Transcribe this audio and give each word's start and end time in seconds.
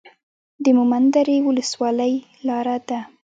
د 0.63 0.65
مومند 0.77 1.07
درې 1.15 1.35
ولسوالۍ 1.47 2.13
لاره 2.47 2.77
ده 2.87 2.99